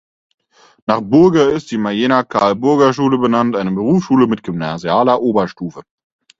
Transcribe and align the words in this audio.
Nach 0.87 0.99
Burger 0.99 1.51
ist 1.51 1.69
die 1.69 1.77
Mayener 1.77 2.23
Carl-Burger-Schule 2.23 3.19
benannt, 3.19 3.55
eine 3.55 3.69
Berufsschule 3.71 4.25
mit 4.25 4.41
gymnasialer 4.41 5.21
Oberstufe. 5.21 5.83